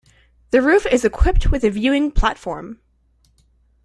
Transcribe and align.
The 0.49 0.63
roof 0.63 0.87
is 0.87 1.05
equipped 1.05 1.51
with 1.51 1.63
a 1.63 1.69
viewing 1.69 2.09
platform. 2.11 2.79